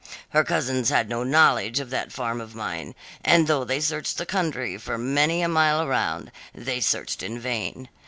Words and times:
Her 0.29 0.43
cousins 0.43 0.89
had 0.89 1.09
no 1.09 1.21
knowledge 1.23 1.79
of 1.79 1.91
that 1.91 2.11
farm 2.11 2.41
of 2.41 2.55
mine, 2.55 2.95
and 3.23 3.45
though 3.45 3.63
they 3.63 3.79
searched 3.79 4.17
the 4.17 4.25
country 4.25 4.75
for 4.79 4.97
many 4.97 5.43
a 5.43 5.47
mile 5.47 5.83
around, 5.83 6.31
they 6.55 6.79
searched 6.79 7.21
in 7.21 7.37
vain. 7.37 7.87